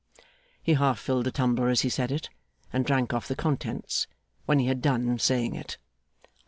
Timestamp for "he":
0.63-0.73, 1.81-1.89, 4.57-4.65